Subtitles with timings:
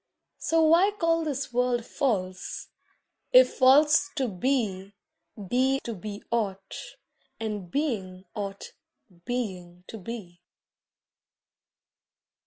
[0.39, 2.69] So why call this world false,
[3.31, 4.95] if false to be
[5.47, 6.75] Be to be aught,
[7.39, 8.73] and being aught
[9.25, 10.41] Being to be?